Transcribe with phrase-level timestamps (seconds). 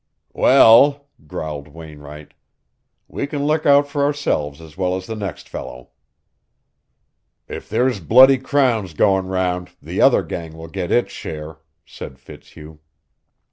[0.33, 2.33] "Well," growled Wainwright,
[3.07, 5.91] "we can look out for ourselves as well as the next fellow."
[7.47, 12.79] "If there's bloody crowns going round, the other gang will get its share," said Fitzhugh.